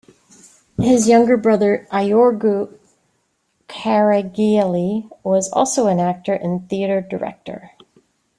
His 0.79 1.07
younger 1.07 1.37
brother 1.37 1.87
Iorgu 1.91 2.75
Caragiale 3.69 5.11
was 5.23 5.47
also 5.51 5.85
an 5.85 5.99
actor 5.99 6.33
and 6.33 6.67
theatre 6.67 7.01
director. 7.01 7.73